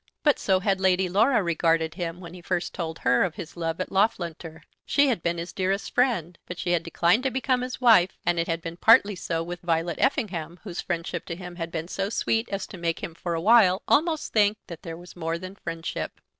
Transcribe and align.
But 0.23 0.39
so 0.39 0.61
had 0.61 0.81
Lady 0.81 1.07
Laura 1.07 1.43
regarded 1.43 1.93
him 1.93 2.19
when 2.19 2.33
he 2.33 2.41
first 2.41 2.73
told 2.73 2.97
her 2.97 3.23
of 3.23 3.35
his 3.35 3.55
love 3.55 3.79
at 3.79 3.91
Loughlinter. 3.91 4.63
She 4.83 5.09
had 5.09 5.21
been 5.21 5.37
his 5.37 5.53
dearest 5.53 5.93
friend, 5.93 6.39
but 6.47 6.57
she 6.57 6.71
had 6.71 6.81
declined 6.81 7.21
to 7.21 7.29
become 7.29 7.61
his 7.61 7.79
wife; 7.79 8.17
and 8.25 8.39
it 8.39 8.47
had 8.47 8.63
been 8.63 8.77
partly 8.77 9.15
so 9.15 9.43
with 9.43 9.61
Violet 9.61 9.99
Effingham, 9.99 10.59
whose 10.63 10.81
friendship 10.81 11.23
to 11.27 11.35
him 11.35 11.57
had 11.57 11.69
been 11.71 11.87
so 11.87 12.09
sweet 12.09 12.49
as 12.49 12.65
to 12.65 12.79
make 12.79 13.03
him 13.03 13.13
for 13.13 13.35
a 13.35 13.41
while 13.41 13.83
almost 13.87 14.33
think 14.33 14.57
that 14.65 14.81
there 14.81 14.97
was 14.97 15.15
more 15.15 15.37
than 15.37 15.53
friendship. 15.53 16.19